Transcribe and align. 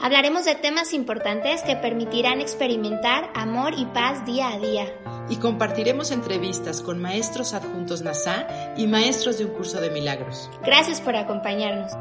Hablaremos 0.00 0.44
de 0.44 0.54
temas 0.54 0.92
importantes 0.92 1.62
que 1.62 1.74
permitirán 1.74 2.40
experimentar 2.40 3.30
amor 3.34 3.72
y 3.76 3.86
paz 3.86 4.26
día 4.26 4.52
a 4.52 4.58
día. 4.58 4.84
Y 5.30 5.36
compartiremos 5.36 6.10
entrevistas 6.10 6.82
con 6.82 7.00
maestros 7.00 7.54
adjuntos 7.54 8.02
NASA 8.02 8.46
y 8.76 8.86
maestros 8.86 9.38
de 9.38 9.46
un 9.46 9.52
curso 9.52 9.80
de 9.80 9.90
milagros. 9.90 10.50
Gracias 10.62 11.00
por 11.00 11.16
acompañarnos. 11.16 11.92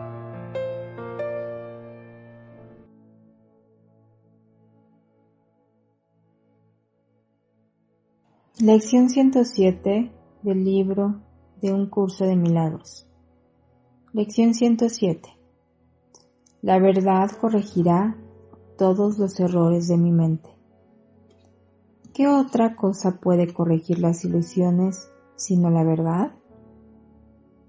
Lección 8.59 9.09
107 9.09 10.11
del 10.43 10.63
libro 10.63 11.21
de 11.61 11.71
un 11.71 11.89
curso 11.89 12.25
de 12.25 12.35
milagros. 12.35 13.07
Lección 14.13 14.53
107. 14.53 15.44
La 16.65 16.79
verdad 16.79 17.29
corregirá 17.39 18.17
todos 18.75 19.19
los 19.19 19.39
errores 19.39 19.87
de 19.87 19.97
mi 19.97 20.11
mente. 20.11 20.49
¿Qué 22.11 22.27
otra 22.27 22.75
cosa 22.75 23.19
puede 23.21 23.53
corregir 23.53 23.99
las 23.99 24.25
ilusiones 24.25 25.11
sino 25.35 25.69
la 25.69 25.83
verdad? 25.83 26.31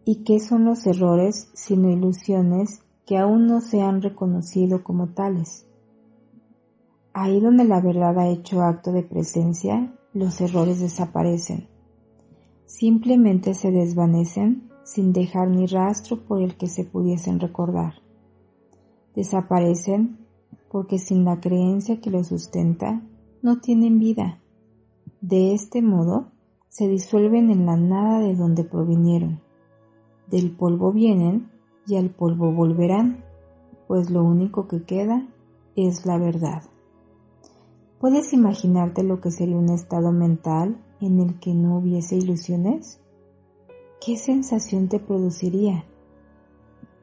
¿Y 0.06 0.24
qué 0.24 0.40
son 0.40 0.64
los 0.64 0.86
errores 0.86 1.50
sino 1.52 1.90
ilusiones 1.90 2.84
que 3.04 3.18
aún 3.18 3.46
no 3.46 3.60
se 3.60 3.82
han 3.82 4.00
reconocido 4.00 4.82
como 4.82 5.08
tales? 5.08 5.66
Ahí 7.12 7.38
donde 7.38 7.64
la 7.64 7.82
verdad 7.82 8.18
ha 8.18 8.28
hecho 8.28 8.62
acto 8.62 8.92
de 8.92 9.02
presencia, 9.02 9.94
los 10.14 10.40
errores 10.40 10.80
desaparecen. 10.80 11.68
Simplemente 12.64 13.52
se 13.52 13.70
desvanecen 13.70 14.70
sin 14.84 15.12
dejar 15.12 15.50
ni 15.50 15.66
rastro 15.66 16.24
por 16.24 16.40
el 16.40 16.56
que 16.56 16.68
se 16.68 16.84
pudiesen 16.84 17.40
recordar 17.40 18.05
desaparecen 19.16 20.18
porque 20.70 20.98
sin 20.98 21.24
la 21.24 21.40
creencia 21.40 22.00
que 22.00 22.10
los 22.10 22.28
sustenta 22.28 23.02
no 23.42 23.60
tienen 23.60 23.98
vida. 23.98 24.40
De 25.20 25.54
este 25.54 25.82
modo 25.82 26.32
se 26.68 26.86
disuelven 26.86 27.50
en 27.50 27.66
la 27.66 27.76
nada 27.76 28.20
de 28.20 28.34
donde 28.34 28.62
provinieron. 28.62 29.40
Del 30.30 30.54
polvo 30.54 30.92
vienen 30.92 31.50
y 31.86 31.96
al 31.96 32.10
polvo 32.10 32.52
volverán, 32.52 33.24
pues 33.88 34.10
lo 34.10 34.22
único 34.22 34.68
que 34.68 34.84
queda 34.84 35.26
es 35.74 36.04
la 36.04 36.18
verdad. 36.18 36.62
¿Puedes 37.98 38.32
imaginarte 38.32 39.02
lo 39.02 39.20
que 39.20 39.30
sería 39.30 39.56
un 39.56 39.70
estado 39.70 40.12
mental 40.12 40.84
en 41.00 41.20
el 41.20 41.38
que 41.38 41.54
no 41.54 41.78
hubiese 41.78 42.16
ilusiones? 42.16 43.00
¿Qué 44.04 44.16
sensación 44.16 44.88
te 44.88 45.00
produciría? 45.00 45.84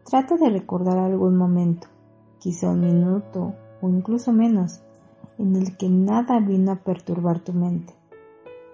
Trata 0.06 0.38
de 0.38 0.50
recordar 0.50 1.00
algún 1.00 1.36
momento, 1.36 1.88
quizá 2.44 2.70
un 2.70 2.82
minuto 2.82 3.56
o 3.82 3.88
incluso 3.88 4.34
menos, 4.34 4.82
en 5.38 5.56
el 5.56 5.78
que 5.78 5.88
nada 5.88 6.42
vino 6.42 6.74
a 6.74 6.84
perturbar 6.84 7.40
tu 7.40 7.54
mente, 7.54 7.94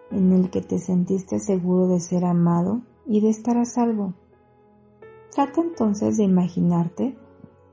en 0.09 0.33
el 0.33 0.49
que 0.49 0.61
te 0.61 0.79
sentiste 0.79 1.39
seguro 1.39 1.87
de 1.87 1.99
ser 1.99 2.25
amado 2.25 2.81
y 3.05 3.21
de 3.21 3.29
estar 3.29 3.57
a 3.57 3.65
salvo. 3.65 4.15
Trata 5.31 5.61
entonces 5.61 6.17
de 6.17 6.23
imaginarte 6.23 7.15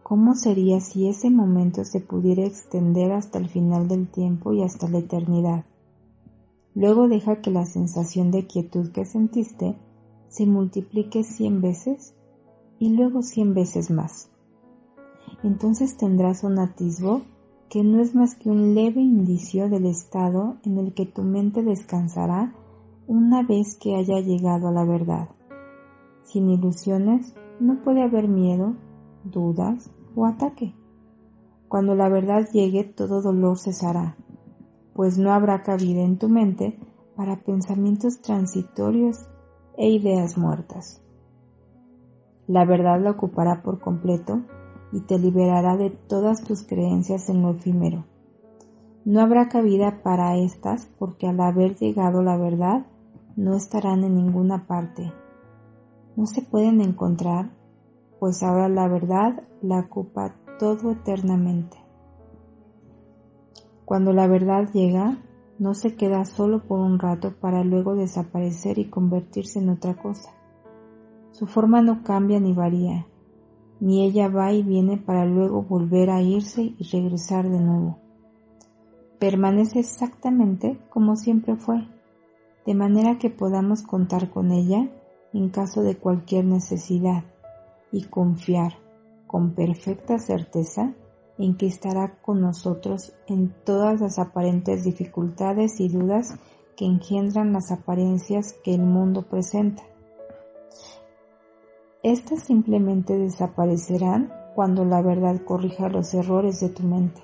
cómo 0.02 0.34
sería 0.34 0.80
si 0.80 1.08
ese 1.08 1.30
momento 1.30 1.82
se 1.84 2.00
pudiera 2.00 2.44
extender 2.44 3.12
hasta 3.12 3.38
el 3.38 3.48
final 3.48 3.88
del 3.88 4.06
tiempo 4.06 4.52
y 4.52 4.62
hasta 4.62 4.88
la 4.88 4.98
eternidad. 4.98 5.64
Luego 6.74 7.08
deja 7.08 7.40
que 7.40 7.50
la 7.50 7.64
sensación 7.64 8.30
de 8.30 8.46
quietud 8.46 8.92
que 8.92 9.06
sentiste 9.06 9.78
se 10.28 10.44
multiplique 10.44 11.24
cien 11.24 11.62
veces 11.62 12.14
y 12.78 12.90
luego 12.90 13.22
cien 13.22 13.54
veces 13.54 13.90
más 13.90 14.28
entonces 15.46 15.96
tendrás 15.96 16.42
un 16.42 16.58
atisbo 16.58 17.22
que 17.68 17.84
no 17.84 18.00
es 18.00 18.16
más 18.16 18.34
que 18.34 18.50
un 18.50 18.74
leve 18.74 19.00
indicio 19.00 19.68
del 19.68 19.86
estado 19.86 20.56
en 20.64 20.76
el 20.78 20.92
que 20.92 21.06
tu 21.06 21.22
mente 21.22 21.62
descansará 21.62 22.52
una 23.06 23.44
vez 23.44 23.78
que 23.80 23.94
haya 23.94 24.18
llegado 24.18 24.66
a 24.66 24.72
la 24.72 24.84
verdad. 24.84 25.28
Sin 26.24 26.50
ilusiones 26.50 27.32
no 27.60 27.80
puede 27.84 28.02
haber 28.02 28.26
miedo, 28.26 28.74
dudas 29.22 29.88
o 30.16 30.26
ataque. 30.26 30.74
Cuando 31.68 31.94
la 31.94 32.08
verdad 32.08 32.48
llegue 32.52 32.82
todo 32.82 33.22
dolor 33.22 33.56
cesará, 33.56 34.16
pues 34.94 35.16
no 35.16 35.32
habrá 35.32 35.62
cabida 35.62 36.02
en 36.02 36.18
tu 36.18 36.28
mente 36.28 36.76
para 37.14 37.44
pensamientos 37.44 38.20
transitorios 38.20 39.28
e 39.76 39.90
ideas 39.90 40.36
muertas. 40.36 41.02
La 42.48 42.64
verdad 42.64 43.00
la 43.00 43.12
ocupará 43.12 43.62
por 43.62 43.78
completo 43.78 44.42
y 44.96 45.00
te 45.00 45.18
liberará 45.18 45.76
de 45.76 45.90
todas 45.90 46.42
tus 46.42 46.62
creencias 46.62 47.28
en 47.28 47.42
lo 47.42 47.50
efímero. 47.50 48.06
No 49.04 49.20
habrá 49.20 49.50
cabida 49.50 50.02
para 50.02 50.38
estas 50.38 50.88
porque 50.98 51.26
al 51.26 51.38
haber 51.40 51.76
llegado 51.76 52.22
la 52.22 52.38
verdad 52.38 52.86
no 53.36 53.54
estarán 53.54 54.04
en 54.04 54.14
ninguna 54.14 54.66
parte. 54.66 55.12
No 56.16 56.24
se 56.24 56.40
pueden 56.40 56.80
encontrar, 56.80 57.50
pues 58.18 58.42
ahora 58.42 58.70
la 58.70 58.88
verdad 58.88 59.42
la 59.60 59.80
ocupa 59.80 60.34
todo 60.58 60.92
eternamente. 60.92 61.76
Cuando 63.84 64.14
la 64.14 64.26
verdad 64.26 64.70
llega, 64.72 65.18
no 65.58 65.74
se 65.74 65.94
queda 65.94 66.24
solo 66.24 66.66
por 66.66 66.80
un 66.80 66.98
rato 66.98 67.34
para 67.38 67.64
luego 67.64 67.96
desaparecer 67.96 68.78
y 68.78 68.88
convertirse 68.88 69.58
en 69.58 69.68
otra 69.68 69.94
cosa. 69.94 70.30
Su 71.32 71.46
forma 71.46 71.82
no 71.82 72.02
cambia 72.02 72.40
ni 72.40 72.54
varía, 72.54 73.06
ni 73.80 74.04
ella 74.04 74.28
va 74.28 74.52
y 74.52 74.62
viene 74.62 74.96
para 74.96 75.26
luego 75.26 75.62
volver 75.62 76.10
a 76.10 76.22
irse 76.22 76.74
y 76.78 76.88
regresar 76.90 77.48
de 77.48 77.60
nuevo. 77.60 77.98
Permanece 79.18 79.80
exactamente 79.80 80.78
como 80.90 81.16
siempre 81.16 81.56
fue, 81.56 81.88
de 82.66 82.74
manera 82.74 83.18
que 83.18 83.30
podamos 83.30 83.82
contar 83.82 84.30
con 84.30 84.50
ella 84.50 84.88
en 85.32 85.48
caso 85.50 85.82
de 85.82 85.96
cualquier 85.96 86.44
necesidad 86.44 87.24
y 87.92 88.04
confiar 88.04 88.74
con 89.26 89.54
perfecta 89.54 90.18
certeza 90.18 90.94
en 91.38 91.56
que 91.56 91.66
estará 91.66 92.18
con 92.22 92.40
nosotros 92.40 93.12
en 93.26 93.54
todas 93.64 94.00
las 94.00 94.18
aparentes 94.18 94.84
dificultades 94.84 95.80
y 95.80 95.88
dudas 95.88 96.34
que 96.76 96.84
engendran 96.84 97.52
las 97.52 97.72
apariencias 97.72 98.54
que 98.64 98.74
el 98.74 98.82
mundo 98.82 99.22
presenta. 99.22 99.82
Estas 102.06 102.44
simplemente 102.44 103.18
desaparecerán 103.18 104.32
cuando 104.54 104.84
la 104.84 105.02
verdad 105.02 105.40
corrija 105.44 105.88
los 105.88 106.14
errores 106.14 106.60
de 106.60 106.68
tu 106.68 106.84
mente. 106.84 107.20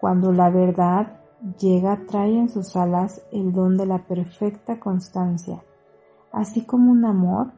Cuando 0.00 0.32
la 0.32 0.50
verdad 0.50 1.20
llega 1.56 2.06
trae 2.08 2.36
en 2.36 2.48
sus 2.48 2.74
alas 2.74 3.24
el 3.30 3.52
don 3.52 3.76
de 3.76 3.86
la 3.86 4.04
perfecta 4.08 4.80
constancia, 4.80 5.62
así 6.32 6.64
como 6.64 6.90
un 6.90 7.04
amor 7.04 7.52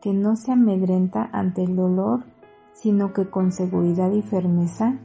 que 0.00 0.12
no 0.14 0.36
se 0.36 0.52
amedrenta 0.52 1.28
ante 1.32 1.64
el 1.64 1.74
dolor, 1.74 2.22
sino 2.72 3.12
que 3.12 3.28
con 3.28 3.50
seguridad 3.50 4.12
y 4.12 4.22
firmeza 4.22 5.00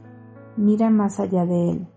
mira 0.56 0.88
más 0.88 1.18
allá 1.18 1.46
de 1.46 1.70
él. 1.70 1.88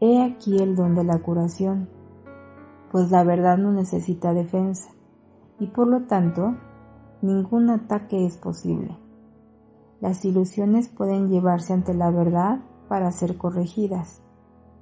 He 0.00 0.22
aquí 0.22 0.58
el 0.58 0.76
don 0.76 0.94
de 0.94 1.04
la 1.04 1.18
curación, 1.20 1.88
pues 2.92 3.10
la 3.10 3.24
verdad 3.24 3.56
no 3.56 3.72
necesita 3.72 4.34
defensa, 4.34 4.90
y 5.58 5.68
por 5.68 5.86
lo 5.86 6.02
tanto 6.02 6.56
ningún 7.26 7.70
ataque 7.70 8.24
es 8.24 8.36
posible. 8.36 8.96
Las 10.00 10.24
ilusiones 10.24 10.88
pueden 10.88 11.28
llevarse 11.28 11.72
ante 11.72 11.94
la 11.94 12.10
verdad 12.10 12.60
para 12.88 13.10
ser 13.10 13.36
corregidas, 13.36 14.22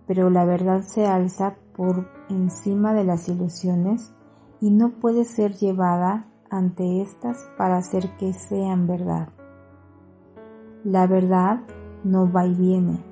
pero 0.07 0.29
la 0.29 0.45
verdad 0.45 0.83
se 0.83 1.07
alza 1.07 1.57
por 1.77 2.09
encima 2.29 2.93
de 2.95 3.05
las 3.05 3.29
ilusiones 3.29 4.13
y 4.61 4.71
no 4.71 5.01
puede 5.01 5.25
ser 5.25 5.55
llevada 5.55 6.29
ante 6.51 7.01
éstas 7.01 7.49
para 7.57 7.77
hacer 7.77 8.17
que 8.17 8.33
sean 8.33 8.87
verdad. 8.87 9.29
La 10.85 11.07
verdad 11.07 11.61
no 12.03 12.31
va 12.31 12.47
y 12.47 12.55
viene, 12.55 13.03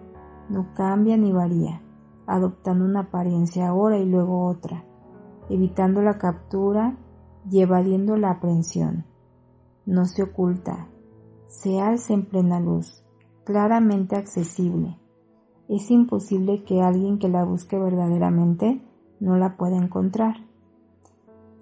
no 0.51 0.75
cambia 0.75 1.17
ni 1.17 1.33
varía, 1.33 1.81
adoptando 2.27 2.85
una 2.85 3.01
apariencia 3.01 3.69
ahora 3.69 3.99
y 3.99 4.05
luego 4.05 4.47
otra, 4.47 4.85
evitando 5.49 6.03
la 6.03 6.19
captura 6.19 6.97
y 7.51 7.61
evadiendo 7.61 8.17
la 8.17 8.33
aprehensión 8.33 9.12
no 9.87 10.07
se 10.07 10.23
oculta, 10.23 10.89
se 11.49 11.81
alza 11.81 12.15
en 12.15 12.25
plena 12.25 12.61
luz, 12.61 13.05
claramente 13.45 14.17
accesible. 14.17 14.99
Es 15.69 15.91
imposible 15.91 16.65
que 16.65 16.83
alguien 16.83 17.19
que 17.19 17.29
la 17.29 17.45
busque 17.45 17.79
verdaderamente 17.79 18.83
no 19.21 19.37
la 19.37 19.57
puede 19.57 19.77
encontrar. 19.77 20.37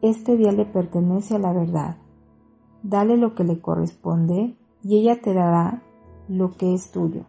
Este 0.03 0.37
día 0.37 0.53
le 0.53 0.65
pertenece 0.65 1.37
a 1.37 1.39
la 1.39 1.53
verdad. 1.53 1.97
Dale 2.83 3.17
lo 3.17 3.35
que 3.35 3.45
le 3.45 3.61
corresponde 3.61 4.57
y 4.83 4.99
ella 4.99 5.21
te 5.21 5.35
dará 5.35 5.83
lo 6.29 6.57
que 6.57 6.73
es 6.73 6.91
tuyo. 6.91 7.25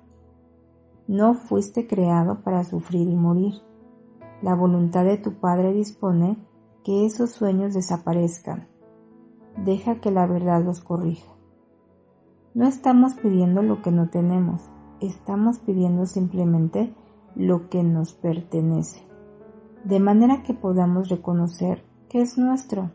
No 1.08 1.34
fuiste 1.34 1.88
creado 1.88 2.42
para 2.44 2.64
sufrir 2.64 3.10
y 3.10 3.16
morir. 3.16 3.56
La 4.42 4.56
voluntad 4.56 5.04
de 5.04 5.18
tu 5.18 5.34
Padre 5.34 5.74
dispone 5.74 6.38
que 6.84 7.06
esos 7.06 7.32
sueños 7.32 7.74
desaparezcan. 7.74 8.71
Deja 9.58 9.96
que 9.96 10.12
la 10.12 10.26
verdad 10.26 10.64
los 10.64 10.80
corrija. 10.82 11.32
No 12.54 12.68
estamos 12.68 13.14
pidiendo 13.16 13.62
lo 13.62 13.82
que 13.82 13.92
no 13.92 14.10
tenemos, 14.10 14.70
estamos 15.00 15.60
pidiendo 15.60 16.06
simplemente 16.06 16.94
lo 17.36 17.70
que 17.70 17.84
nos 17.84 18.14
pertenece, 18.14 19.06
de 19.84 20.00
manera 20.00 20.44
que 20.44 20.54
podamos 20.54 21.10
reconocer 21.10 21.84
que 22.10 22.22
es 22.22 22.38
nuestro. 22.38 22.92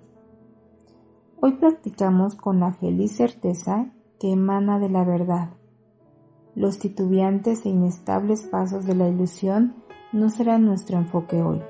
Hoy 1.40 1.52
practicamos 1.52 2.34
con 2.34 2.60
la 2.60 2.72
feliz 2.72 3.16
certeza 3.16 3.92
que 4.18 4.32
emana 4.32 4.78
de 4.78 4.88
la 4.88 5.04
verdad. 5.04 5.50
Los 6.54 6.78
titubeantes 6.78 7.64
e 7.66 7.68
inestables 7.68 8.42
pasos 8.42 8.86
de 8.86 8.94
la 8.94 9.08
ilusión 9.08 9.74
no 10.12 10.30
serán 10.30 10.64
nuestro 10.64 10.96
enfoque 10.96 11.42
hoy. 11.42 11.62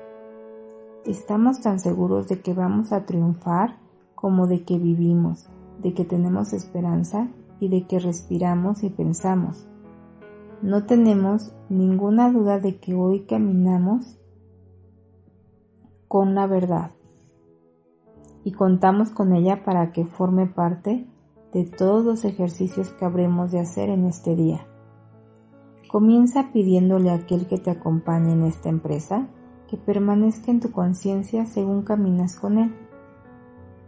Estamos 1.05 1.61
tan 1.61 1.79
seguros 1.79 2.27
de 2.27 2.41
que 2.41 2.53
vamos 2.53 2.91
a 2.91 3.05
triunfar 3.05 3.77
como 4.17 4.47
de 4.47 4.63
que 4.63 4.79
vivimos, 4.79 5.47
de 5.77 5.93
que 5.93 6.03
tenemos 6.03 6.51
esperanza 6.51 7.29
y 7.59 7.69
de 7.69 7.85
que 7.85 7.99
respiramos 7.99 8.81
y 8.81 8.89
pensamos. 8.89 9.69
No 10.63 10.85
tenemos 10.85 11.53
ninguna 11.69 12.31
duda 12.31 12.59
de 12.59 12.79
que 12.79 12.95
hoy 12.95 13.27
caminamos 13.27 14.17
con 16.07 16.33
la 16.33 16.47
verdad 16.47 16.93
y 18.43 18.53
contamos 18.53 19.11
con 19.11 19.33
ella 19.33 19.63
para 19.63 19.91
que 19.91 20.07
forme 20.07 20.47
parte 20.47 21.05
de 21.53 21.65
todos 21.65 22.03
los 22.03 22.25
ejercicios 22.25 22.89
que 22.89 23.05
habremos 23.05 23.51
de 23.51 23.59
hacer 23.59 23.89
en 23.89 24.05
este 24.05 24.35
día. 24.35 24.65
Comienza 25.91 26.51
pidiéndole 26.51 27.11
a 27.11 27.15
aquel 27.15 27.45
que 27.45 27.59
te 27.59 27.69
acompañe 27.69 28.33
en 28.33 28.41
esta 28.45 28.69
empresa 28.69 29.29
que 29.69 29.77
permanezca 29.77 30.49
en 30.49 30.59
tu 30.59 30.71
conciencia 30.71 31.45
según 31.45 31.83
caminas 31.83 32.35
con 32.35 32.57
él. 32.57 32.86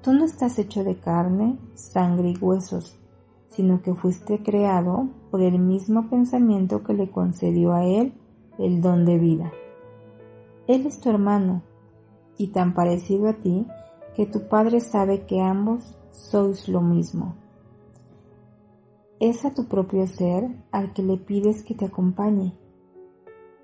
Tú 0.01 0.13
no 0.13 0.23
estás 0.23 0.57
hecho 0.59 0.83
de 0.83 0.97
carne, 0.97 1.57
sangre 1.73 2.29
y 2.29 2.37
huesos, 2.37 2.97
sino 3.49 3.81
que 3.81 3.93
fuiste 3.93 4.41
creado 4.41 5.09
por 5.29 5.41
el 5.41 5.59
mismo 5.59 6.09
pensamiento 6.09 6.83
que 6.83 6.93
le 6.93 7.11
concedió 7.11 7.73
a 7.73 7.85
él 7.85 8.13
el 8.57 8.81
don 8.81 9.05
de 9.05 9.17
vida. 9.17 9.51
Él 10.67 10.85
es 10.85 11.01
tu 11.01 11.09
hermano 11.09 11.63
y 12.37 12.47
tan 12.47 12.73
parecido 12.73 13.27
a 13.27 13.33
ti 13.33 13.67
que 14.15 14.25
tu 14.25 14.47
Padre 14.47 14.79
sabe 14.79 15.25
que 15.25 15.41
ambos 15.41 15.97
sois 16.11 16.69
lo 16.69 16.81
mismo. 16.81 17.35
Es 19.19 19.43
a 19.43 19.53
tu 19.53 19.65
propio 19.65 20.07
ser 20.07 20.49
al 20.71 20.93
que 20.93 21.03
le 21.03 21.17
pides 21.17 21.63
que 21.63 21.75
te 21.75 21.85
acompañe. 21.85 22.57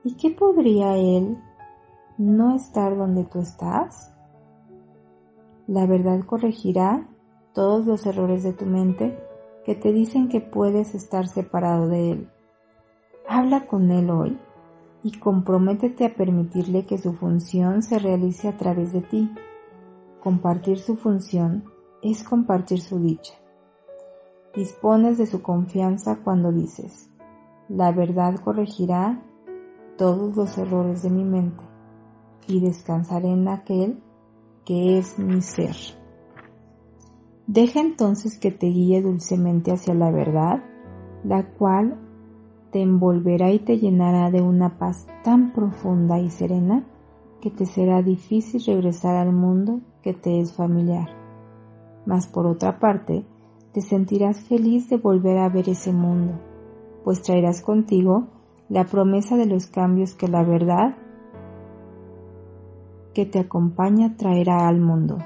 ¿Y 0.03 0.15
qué 0.15 0.31
podría 0.31 0.97
Él 0.97 1.37
no 2.17 2.55
estar 2.55 2.97
donde 2.97 3.23
tú 3.23 3.39
estás? 3.39 4.14
La 5.67 5.87
verdad 5.87 6.23
corregirá 6.25 7.07
todos 7.53 7.85
los 7.85 8.05
errores 8.05 8.43
de 8.43 8.53
tu 8.53 8.65
mente 8.65 9.17
que 9.63 9.73
te 9.73 9.91
dicen 9.91 10.29
que 10.29 10.41
puedes 10.41 10.93
estar 10.93 11.27
separado 11.27 11.87
de 11.87 12.11
Él. 12.11 12.29
Habla 13.27 13.65
con 13.65 13.89
Él 13.89 14.11
hoy 14.11 14.37
y 15.01 15.17
comprométete 15.17 16.05
a 16.05 16.15
permitirle 16.15 16.85
que 16.85 16.99
su 16.99 17.13
función 17.13 17.81
se 17.81 17.97
realice 17.97 18.47
a 18.47 18.57
través 18.57 18.93
de 18.93 19.01
ti. 19.01 19.31
Compartir 20.21 20.79
su 20.79 20.95
función 20.97 21.63
es 22.03 22.23
compartir 22.23 22.81
su 22.81 22.99
dicha. 22.99 23.33
Dispones 24.55 25.17
de 25.17 25.25
su 25.25 25.41
confianza 25.41 26.19
cuando 26.23 26.51
dices, 26.51 27.09
la 27.67 27.91
verdad 27.91 28.35
corregirá 28.35 29.23
todos 29.97 30.35
los 30.35 30.57
errores 30.57 31.01
de 31.01 31.09
mi 31.09 31.23
mente 31.23 31.63
y 32.47 32.59
descansaré 32.59 33.31
en 33.31 33.47
aquel 33.47 34.01
que 34.65 34.97
es 34.97 35.19
mi 35.19 35.41
ser. 35.41 35.75
Deja 37.47 37.79
entonces 37.79 38.39
que 38.39 38.51
te 38.51 38.67
guíe 38.67 39.01
dulcemente 39.01 39.71
hacia 39.71 39.93
la 39.93 40.09
verdad, 40.09 40.63
la 41.23 41.47
cual 41.53 41.99
te 42.71 42.81
envolverá 42.81 43.51
y 43.51 43.59
te 43.59 43.77
llenará 43.77 44.31
de 44.31 44.41
una 44.41 44.77
paz 44.77 45.07
tan 45.23 45.53
profunda 45.53 46.19
y 46.19 46.29
serena 46.29 46.85
que 47.39 47.51
te 47.51 47.65
será 47.67 48.01
difícil 48.01 48.63
regresar 48.65 49.15
al 49.15 49.31
mundo 49.31 49.81
que 50.01 50.13
te 50.13 50.39
es 50.41 50.53
familiar. 50.53 51.07
Mas 52.05 52.27
por 52.27 52.47
otra 52.47 52.79
parte, 52.79 53.25
te 53.71 53.81
sentirás 53.81 54.39
feliz 54.41 54.89
de 54.89 54.97
volver 54.97 55.37
a 55.37 55.49
ver 55.49 55.69
ese 55.69 55.93
mundo, 55.93 56.39
pues 57.03 57.21
traerás 57.21 57.61
contigo 57.61 58.27
la 58.69 58.85
promesa 58.85 59.37
de 59.37 59.45
los 59.45 59.67
cambios 59.67 60.15
que 60.15 60.27
la 60.27 60.43
verdad 60.43 60.97
que 63.15 63.25
te 63.25 63.39
acompaña 63.39 64.17
traerá 64.17 64.67
al 64.67 64.81
mundo. 64.81 65.17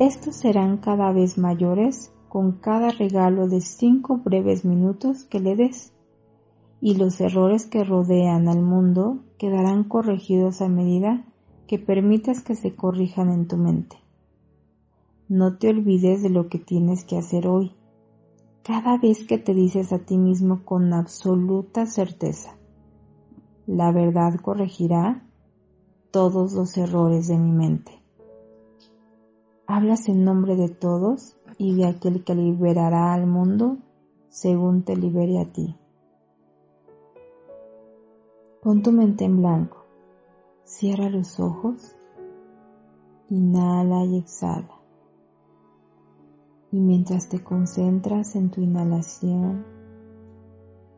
Estos 0.00 0.34
serán 0.34 0.78
cada 0.78 1.12
vez 1.12 1.38
mayores 1.38 2.12
con 2.28 2.52
cada 2.52 2.90
regalo 2.90 3.48
de 3.48 3.60
cinco 3.60 4.18
breves 4.18 4.64
minutos 4.64 5.24
que 5.24 5.38
le 5.38 5.54
des, 5.54 5.94
y 6.80 6.96
los 6.96 7.20
errores 7.20 7.66
que 7.66 7.84
rodean 7.84 8.48
al 8.48 8.60
mundo 8.60 9.20
quedarán 9.38 9.84
corregidos 9.84 10.60
a 10.62 10.68
medida 10.68 11.24
que 11.68 11.78
permitas 11.78 12.42
que 12.42 12.56
se 12.56 12.74
corrijan 12.74 13.30
en 13.30 13.46
tu 13.46 13.56
mente. 13.56 13.96
No 15.28 15.56
te 15.58 15.68
olvides 15.68 16.22
de 16.22 16.30
lo 16.30 16.48
que 16.48 16.58
tienes 16.58 17.04
que 17.04 17.16
hacer 17.16 17.46
hoy, 17.46 17.72
cada 18.64 18.98
vez 18.98 19.24
que 19.24 19.38
te 19.38 19.54
dices 19.54 19.92
a 19.92 20.00
ti 20.00 20.18
mismo 20.18 20.64
con 20.64 20.92
absoluta 20.92 21.86
certeza, 21.86 22.56
la 23.66 23.92
verdad 23.92 24.34
corregirá 24.40 25.25
todos 26.10 26.52
los 26.52 26.76
errores 26.76 27.28
de 27.28 27.38
mi 27.38 27.52
mente 27.52 28.06
hablas 29.66 30.08
en 30.08 30.24
nombre 30.24 30.56
de 30.56 30.68
todos 30.68 31.36
y 31.58 31.74
de 31.74 31.86
aquel 31.86 32.24
que 32.24 32.34
liberará 32.34 33.12
al 33.12 33.26
mundo 33.26 33.78
según 34.28 34.84
te 34.84 34.96
libere 34.96 35.40
a 35.40 35.52
ti. 35.52 35.76
Pon 38.62 38.82
tu 38.82 38.92
mente 38.92 39.24
en 39.24 39.38
blanco, 39.38 39.84
cierra 40.64 41.08
los 41.08 41.40
ojos, 41.40 41.96
inhala 43.28 44.04
y 44.04 44.18
exhala. 44.18 44.80
Y 46.72 46.80
mientras 46.80 47.28
te 47.28 47.42
concentras 47.42 48.34
en 48.34 48.50
tu 48.50 48.60
inhalación 48.60 49.64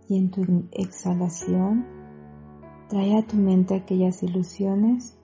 y 0.08 0.16
en 0.16 0.30
tu 0.30 0.42
exhalación, 0.72 1.86
trae 2.88 3.18
a 3.18 3.26
tu 3.26 3.36
mente 3.36 3.74
aquellas 3.74 4.22
ilusiones 4.22 5.18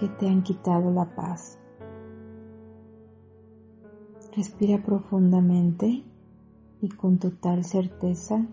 que 0.00 0.08
te 0.08 0.28
han 0.28 0.42
quitado 0.42 0.90
la 0.90 1.14
paz. 1.14 1.58
Respira 4.34 4.82
profundamente 4.82 6.04
y 6.80 6.88
con 6.88 7.18
total 7.18 7.64
certeza 7.64 8.46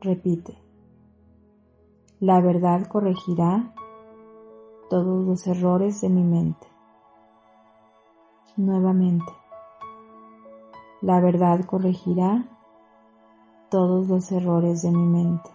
repite. 0.00 0.58
La 2.18 2.40
verdad 2.40 2.86
corregirá 2.86 3.74
todos 4.88 5.26
los 5.26 5.46
errores 5.46 6.00
de 6.00 6.08
mi 6.08 6.22
mente. 6.22 6.66
Nuevamente. 8.56 9.32
La 11.00 11.20
verdad 11.20 11.64
corregirá 11.64 12.46
todos 13.70 14.08
los 14.08 14.32
errores 14.32 14.82
de 14.82 14.90
mi 14.90 15.06
mente. 15.06 15.50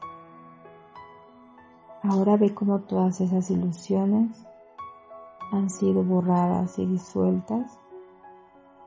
Ahora 2.08 2.38
ve 2.38 2.54
cómo 2.54 2.82
todas 2.82 3.20
esas 3.20 3.50
ilusiones 3.50 4.46
han 5.52 5.72
sido 5.72 6.04
borradas 6.04 6.78
y 6.78 6.86
disueltas 6.86 7.80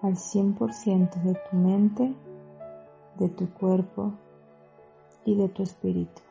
al 0.02 0.14
100% 0.14 1.22
de 1.22 1.34
tu 1.34 1.56
mente, 1.56 2.14
de 3.18 3.28
tu 3.28 3.52
cuerpo 3.54 4.12
y 5.24 5.34
de 5.34 5.48
tu 5.48 5.64
espíritu. 5.64 6.22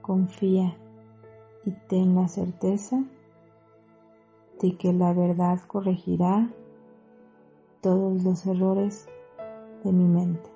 Confía 0.00 0.76
y 1.64 1.72
ten 1.88 2.14
la 2.14 2.28
certeza 2.28 3.02
de 4.62 4.76
que 4.76 4.92
la 4.92 5.12
verdad 5.12 5.58
corregirá 5.66 6.48
todos 7.80 8.22
los 8.22 8.46
errores 8.46 9.08
de 9.82 9.90
mi 9.90 10.04
mente. 10.04 10.49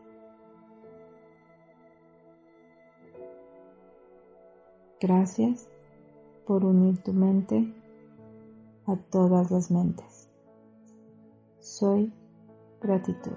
Gracias 5.06 5.68
por 6.46 6.64
unir 6.64 6.96
tu 7.02 7.12
mente 7.12 7.70
a 8.86 8.96
todas 8.96 9.50
las 9.50 9.70
mentes 9.70 10.30
soy 11.60 12.10
gratitud. 12.80 13.36